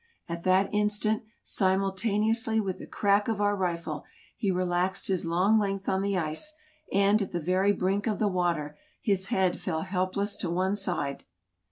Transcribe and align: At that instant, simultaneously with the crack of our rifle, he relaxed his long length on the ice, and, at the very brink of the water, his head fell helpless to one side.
At 0.27 0.41
that 0.41 0.67
instant, 0.73 1.21
simultaneously 1.43 2.59
with 2.59 2.79
the 2.79 2.87
crack 2.87 3.27
of 3.27 3.39
our 3.39 3.55
rifle, 3.55 4.03
he 4.35 4.49
relaxed 4.49 5.09
his 5.09 5.27
long 5.27 5.59
length 5.59 5.87
on 5.87 6.01
the 6.01 6.17
ice, 6.17 6.55
and, 6.91 7.21
at 7.21 7.31
the 7.33 7.39
very 7.39 7.71
brink 7.71 8.07
of 8.07 8.17
the 8.17 8.27
water, 8.27 8.79
his 8.99 9.27
head 9.27 9.59
fell 9.59 9.81
helpless 9.83 10.35
to 10.37 10.49
one 10.49 10.75
side. 10.75 11.23